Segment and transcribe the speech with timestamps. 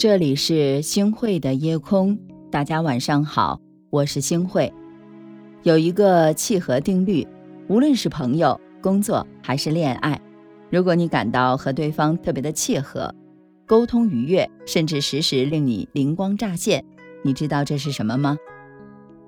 [0.00, 2.18] 这里是星汇的夜空，
[2.50, 3.60] 大家晚上好，
[3.90, 4.72] 我是星汇。
[5.62, 7.28] 有一个契合定律，
[7.68, 10.18] 无论是朋友、工作还是恋爱，
[10.70, 13.14] 如果你感到和对方特别的契合，
[13.66, 16.82] 沟通愉悦，甚至时时令你灵光乍现，
[17.22, 18.38] 你知道这是什么吗？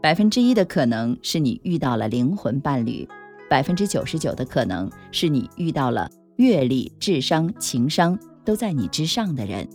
[0.01, 3.07] 百分之一的可能是你遇到了灵魂伴侣，
[3.51, 9.69] 百分之九十九的可能是你遇到了阅历、智商、情商都在你之上的人。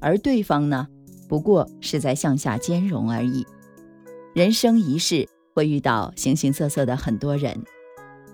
[0.00, 0.86] 而对方呢，
[1.28, 3.46] 不过是在向下兼容而已。
[4.34, 7.64] 人生一世会遇到形形色色的很多人，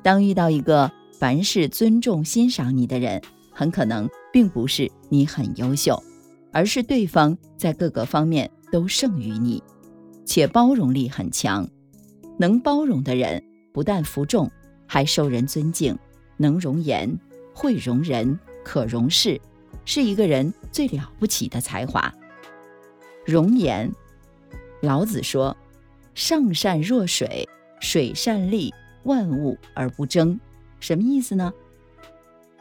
[0.03, 6.03] 当遇到一个凡事尊重、欣赏你的人，很可能并不是你很优秀，
[6.53, 9.63] 而是对方在各个方面都胜于你，
[10.27, 11.67] 且包容力很强。
[12.37, 13.43] 能包容的人，
[13.73, 14.51] 不但服众，
[14.87, 15.97] 还受人尊敬，
[16.37, 17.17] 能容言，
[17.55, 19.41] 会容人，可容事。
[19.85, 22.13] 是一个人最了不起的才华。
[23.25, 23.89] 容颜，
[24.83, 25.57] 老子说
[26.15, 27.49] ：“上善若水，
[27.81, 30.39] 水善利万物而不争。”
[30.81, 31.53] 什么意思呢？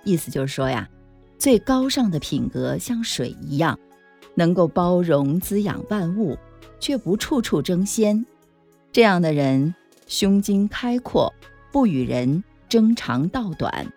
[0.05, 0.87] 意思就是说呀，
[1.39, 3.77] 最高尚的品格像水一样，
[4.35, 6.37] 能够包容滋养万物，
[6.79, 8.23] 却不处处争先。
[8.91, 9.73] 这样的人
[10.05, 11.33] 胸襟开阔，
[11.71, 13.91] 不与人争长道短，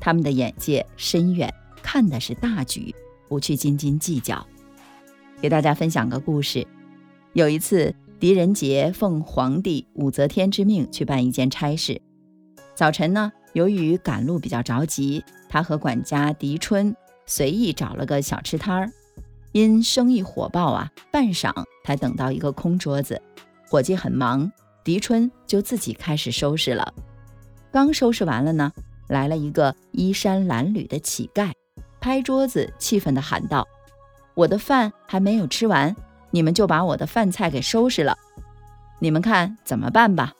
[0.00, 1.52] 他们的眼界深远。
[1.82, 2.94] 看的是大局，
[3.28, 4.46] 不去斤斤计较。
[5.40, 6.66] 给大家分享个故事：
[7.32, 12.00] 有一次，狄仁杰奉皇帝武则天之命去办一件差事。
[12.74, 16.94] 早晨呢，由于赶路比较着急，他和管家狄春
[17.26, 18.90] 随意找了个小吃摊儿。
[19.52, 21.52] 因生意火爆啊，半晌
[21.84, 23.20] 才等到一个空桌子。
[23.68, 24.50] 伙计很忙，
[24.84, 26.92] 狄春就自己开始收拾了。
[27.70, 28.72] 刚收拾完了呢，
[29.08, 31.52] 来了一个衣衫褴褛的乞丐。
[32.08, 33.68] 拍桌子，气愤地喊道
[34.32, 35.94] ：“我的饭还没有吃完，
[36.30, 38.16] 你们就把我的饭菜给收拾了，
[38.98, 40.32] 你们看怎么办吧？”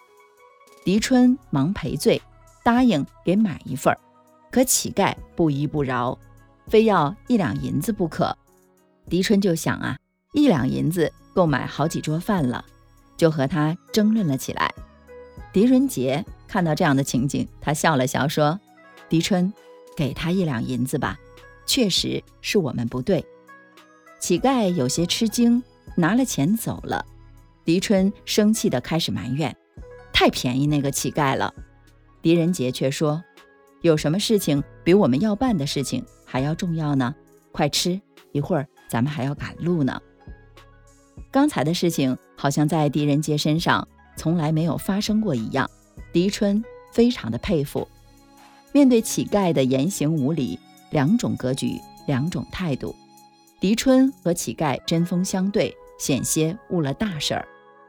[0.82, 2.22] 狄春忙赔罪，
[2.64, 4.00] 答应给买一份儿，
[4.50, 6.18] 可乞丐不依不饶，
[6.68, 8.34] 非要一两银子不可。
[9.10, 9.98] 狄春就想啊，
[10.32, 12.64] 一两银子够买好几桌饭了，
[13.14, 14.72] 就和他争论了起来。
[15.52, 18.58] 狄仁杰看到这样的情景，他笑了笑说
[19.10, 19.52] ：“狄春，
[19.94, 21.18] 给他一两银子吧。”
[21.68, 23.24] 确实是我们不对。
[24.18, 25.62] 乞丐有些吃惊，
[25.94, 27.04] 拿了钱走了。
[27.64, 29.54] 狄春生气地开始埋怨
[30.12, 31.54] ：“太便宜那个乞丐了。”
[32.22, 33.22] 狄仁杰却说
[33.82, 37.14] ：“有什么事情比我们要办的事情还要重要呢？
[37.52, 38.00] 快吃，
[38.32, 40.00] 一会儿咱们还要赶路呢。”
[41.30, 43.86] 刚才的事情好像在狄仁杰身上
[44.16, 45.70] 从来没有发生过一样。
[46.10, 47.86] 狄春非常的佩服。
[48.72, 50.58] 面对乞丐的言行无礼。
[50.90, 52.94] 两种格局，两种态度。
[53.60, 57.44] 狄春和乞丐针锋相对，险些误了大事儿；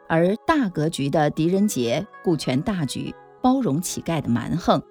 [0.07, 4.81] 而大格局的狄仁杰顾全大局，包容乞丐的蛮横。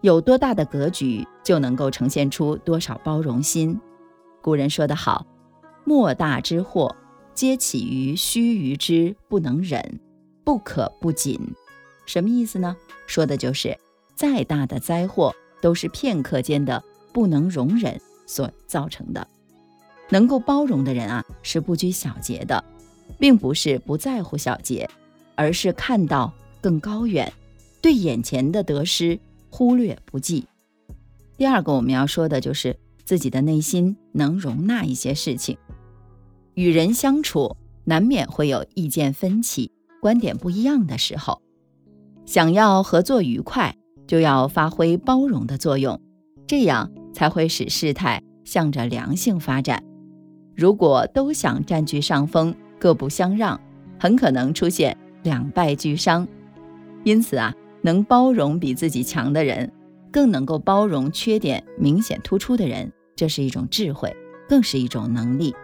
[0.00, 3.78] 有多大的格局，就能够呈现出多少包容心。
[4.40, 5.26] 古人说得好
[5.84, 6.94] ：“莫大之祸，
[7.34, 10.00] 皆起于须臾之不能忍，
[10.44, 11.38] 不可不谨。”
[12.06, 12.76] 什么意思呢？
[13.06, 13.76] 说的就是
[14.14, 16.82] 再大的灾祸，都是片刻间的。
[17.12, 19.26] 不能容忍所造成的，
[20.08, 22.62] 能够包容的人啊，是不拘小节的，
[23.18, 24.88] 并不是不在乎小节，
[25.34, 27.32] 而是看到更高远，
[27.80, 29.18] 对眼前的得失
[29.50, 30.46] 忽略不计。
[31.36, 35.56] 第二个我们要说的就是自己的内心能容纳一些事情。
[36.54, 41.40] 与人相处难免会有意见分歧、观点不一样的时候，
[42.26, 43.74] 想要合作愉快，
[44.06, 45.98] 就要发挥包容的作用，
[46.46, 46.90] 这样。
[47.12, 49.82] 才会使事态向着良性发展。
[50.56, 53.60] 如果都想占据上风，各不相让，
[53.98, 56.26] 很可能出现两败俱伤。
[57.04, 59.72] 因此啊，能包容比自己强的人，
[60.12, 64.14] 更能够包容缺点明显突出的人，这是一种智慧，
[64.48, 65.54] 更是一种能力。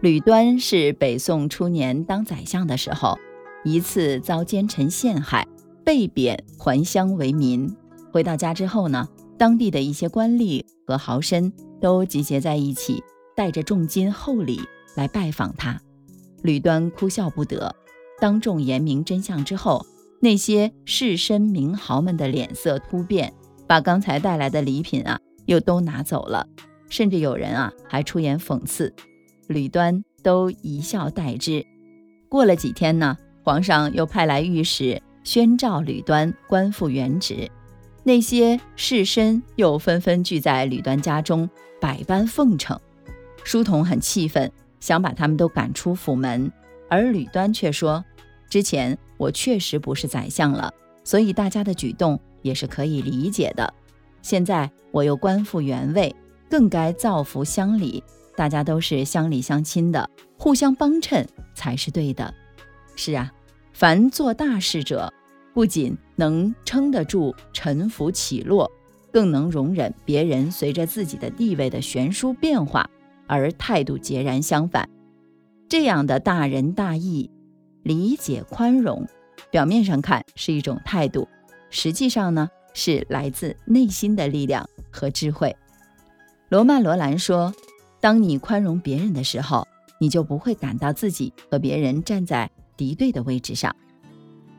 [0.00, 3.16] 吕端是北宋初年当宰相的时候，
[3.62, 5.46] 一次遭奸臣陷害，
[5.84, 7.72] 被贬还乡为民。
[8.10, 9.08] 回到家之后呢？
[9.42, 11.50] 当地的一些官吏和豪绅
[11.80, 13.02] 都集结在一起，
[13.34, 14.60] 带着重金厚礼
[14.94, 15.80] 来拜访他。
[16.44, 17.74] 吕端哭笑不得。
[18.20, 19.84] 当众言明真相之后，
[20.20, 23.34] 那些士绅名豪们的脸色突变，
[23.66, 26.46] 把刚才带来的礼品啊又都拿走了，
[26.88, 28.94] 甚至有人啊还出言讽刺。
[29.48, 31.66] 吕端都一笑代之。
[32.28, 37.50] 过了几天呢，皇上又派来御史宣召吕端官复原职。
[38.04, 41.48] 那些士绅又纷纷聚在吕端家中，
[41.80, 42.78] 百般奉承。
[43.44, 44.50] 书童很气愤，
[44.80, 46.50] 想把他们都赶出府门，
[46.88, 48.04] 而吕端却说
[48.50, 50.72] ：“之前我确实不是宰相了，
[51.04, 53.72] 所以大家的举动也是可以理解的。
[54.20, 56.14] 现在我又官复原位，
[56.50, 58.02] 更该造福乡里，
[58.36, 62.32] 大家都是乡里乡亲的，互相帮衬才是对的。
[62.94, 63.32] 是啊，
[63.72, 65.12] 凡做大事者，
[65.54, 68.70] 不仅能撑得住沉浮起落。”
[69.12, 72.88] 更能容忍别人随着自己的地位的悬殊变化
[73.26, 74.88] 而态度截然相反，
[75.68, 77.30] 这样的大仁大义、
[77.82, 79.06] 理解宽容，
[79.50, 81.28] 表面上看是一种态度，
[81.68, 85.54] 实际上呢是来自内心的力量和智慧。
[86.48, 87.52] 罗曼·罗兰说
[88.00, 89.68] ：“当你宽容别人的时候，
[90.00, 93.76] 你就不会感到自己和别人站在敌对的位置上。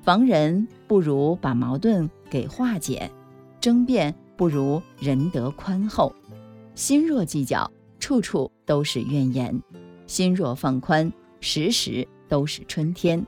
[0.03, 3.09] 防人不如把矛盾给化解，
[3.59, 6.13] 争辩。”不如仁德宽厚，
[6.75, 9.59] 心若计较，处处都是怨言；
[10.05, 13.25] 心若放宽，时时都是春天。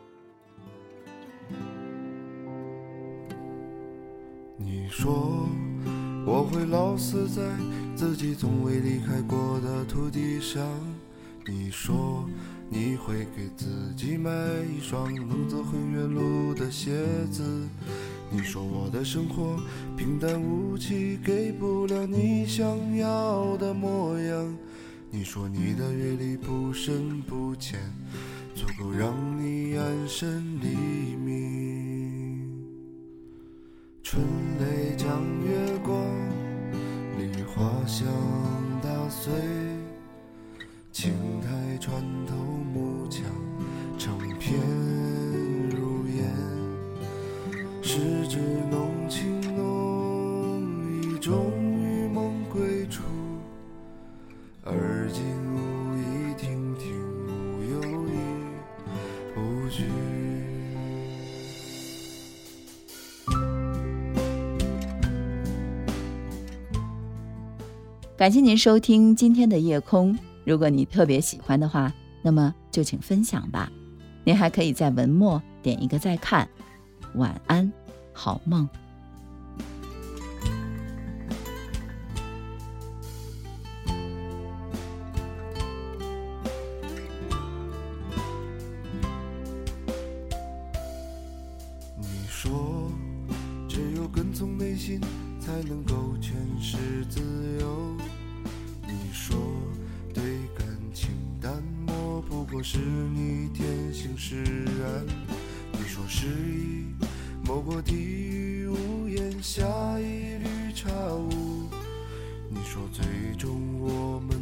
[4.57, 5.47] 你说
[6.25, 7.41] 我会老死在
[7.95, 10.63] 自己从未离开过的土地上，
[11.47, 12.27] 你说
[12.69, 14.31] 你会给自己买
[14.75, 17.44] 一双能走很远路的鞋子。
[18.31, 19.59] 你说我的生活
[19.95, 24.57] 平淡无奇，给不了你想要的模样。
[25.12, 27.80] 你说你的阅历不深不浅，
[28.56, 32.41] 足够让你安身立命。
[34.01, 34.21] 春
[34.59, 35.07] 雷将
[35.44, 35.95] 月光，
[37.19, 38.07] 梨花香
[41.86, 42.34] 穿透
[42.74, 43.22] 木墙，
[43.96, 44.60] 成片。
[45.70, 46.26] 如烟。
[47.80, 48.40] 十指
[48.72, 50.64] 浓情浓
[51.04, 53.04] 意终于梦归处，
[54.64, 55.24] 而今
[55.54, 56.92] 无意亭亭
[57.38, 58.16] 无忧亦
[59.36, 59.84] 不惧。
[68.18, 70.18] 感谢您收听今天的夜空。
[70.45, 73.71] 如果你特别喜欢的话，那么就请分享吧。
[74.24, 76.47] 您还可以在文末点一个再看。
[77.15, 77.71] 晚安。
[78.13, 78.69] 好梦。
[91.98, 92.91] 你说，
[93.68, 95.01] 只有跟从内心，
[95.39, 96.31] 才能够诠
[96.62, 97.21] 释自
[102.67, 105.06] 是你天性使然。
[105.71, 106.88] 你说，失意。
[107.45, 109.63] 某过地狱屋檐下
[110.00, 111.69] 一缕茶雾，
[112.50, 113.06] 你说最
[113.38, 114.35] 终我们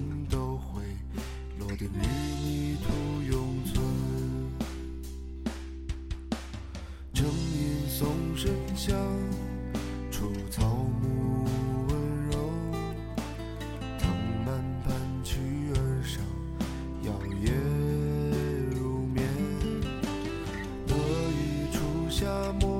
[22.24, 22.74] 初夏末。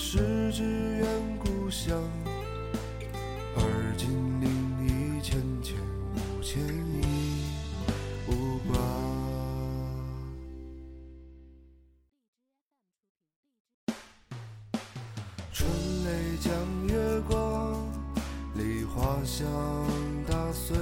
[0.00, 0.62] 是只
[0.96, 1.06] 远
[1.40, 2.00] 故乡，
[3.56, 4.48] 而今另
[4.86, 5.76] 一千千
[6.14, 7.02] 五千已
[8.28, 8.78] 无挂。
[15.52, 15.68] 春
[16.04, 16.52] 雷将
[16.86, 17.84] 月光，
[18.54, 19.44] 梨花香
[20.26, 20.78] 打碎，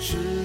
[0.00, 0.37] 是